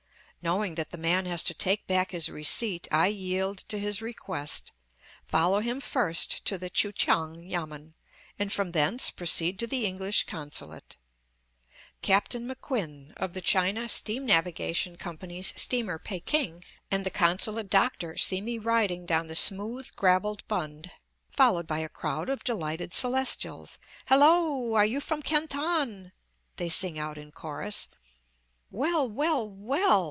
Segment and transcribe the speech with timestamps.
[0.43, 4.71] Knowing that the man has to take back his receipt I yield to his request,
[5.27, 7.93] follow him first to the Kui kiang yamen,
[8.39, 10.97] and from thence proceed to the English consulate.
[12.01, 18.41] Captain McQuinn, of the China Steam Navigation Company's steamer Peking, and the consulate doctor see
[18.41, 20.89] me riding down the smooth gravelled bund,
[21.29, 23.77] followed by a crowd of delighted Celestials.
[24.07, 24.73] "Hello!
[24.73, 26.11] are you from Canton"
[26.55, 27.87] they sing out in chorus.
[28.71, 29.91] "Well, well, well!